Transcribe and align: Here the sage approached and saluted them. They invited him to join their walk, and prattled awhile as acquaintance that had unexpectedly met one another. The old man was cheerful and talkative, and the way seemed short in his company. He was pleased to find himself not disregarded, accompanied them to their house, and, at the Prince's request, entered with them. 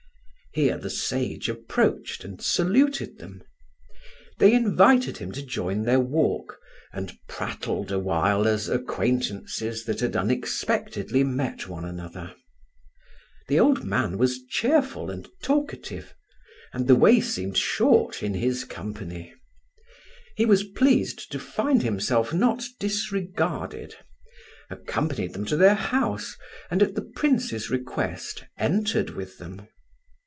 Here 0.53 0.77
the 0.77 0.89
sage 0.89 1.47
approached 1.47 2.25
and 2.25 2.41
saluted 2.41 3.19
them. 3.19 3.41
They 4.37 4.53
invited 4.53 5.15
him 5.19 5.31
to 5.31 5.41
join 5.41 5.83
their 5.83 6.01
walk, 6.01 6.59
and 6.91 7.17
prattled 7.29 7.89
awhile 7.89 8.45
as 8.45 8.67
acquaintance 8.67 9.59
that 9.59 10.01
had 10.01 10.13
unexpectedly 10.17 11.23
met 11.23 11.69
one 11.69 11.85
another. 11.85 12.35
The 13.47 13.61
old 13.61 13.85
man 13.85 14.17
was 14.17 14.43
cheerful 14.43 15.09
and 15.09 15.25
talkative, 15.41 16.13
and 16.73 16.85
the 16.85 16.95
way 16.97 17.21
seemed 17.21 17.57
short 17.57 18.21
in 18.21 18.33
his 18.33 18.65
company. 18.65 19.33
He 20.35 20.43
was 20.43 20.65
pleased 20.65 21.31
to 21.31 21.39
find 21.39 21.81
himself 21.81 22.33
not 22.33 22.65
disregarded, 22.77 23.95
accompanied 24.69 25.31
them 25.31 25.45
to 25.45 25.55
their 25.55 25.75
house, 25.75 26.35
and, 26.69 26.83
at 26.83 26.95
the 26.95 27.09
Prince's 27.15 27.69
request, 27.69 28.43
entered 28.57 29.11
with 29.11 29.37
them. 29.37 29.69